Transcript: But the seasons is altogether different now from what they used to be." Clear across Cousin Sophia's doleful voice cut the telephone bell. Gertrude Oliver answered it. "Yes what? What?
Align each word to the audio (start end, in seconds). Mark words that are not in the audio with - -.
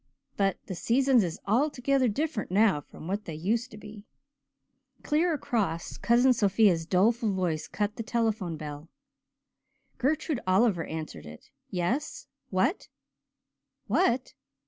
But 0.35 0.57
the 0.65 0.73
seasons 0.73 1.23
is 1.23 1.39
altogether 1.45 2.07
different 2.07 2.49
now 2.49 2.81
from 2.81 3.07
what 3.07 3.25
they 3.25 3.35
used 3.35 3.69
to 3.69 3.77
be." 3.77 4.07
Clear 5.03 5.31
across 5.31 5.95
Cousin 5.99 6.33
Sophia's 6.33 6.87
doleful 6.87 7.31
voice 7.31 7.67
cut 7.67 7.97
the 7.97 8.01
telephone 8.01 8.57
bell. 8.57 8.89
Gertrude 9.99 10.39
Oliver 10.47 10.85
answered 10.85 11.27
it. 11.27 11.51
"Yes 11.69 12.25
what? 12.49 12.87
What? 13.85 14.33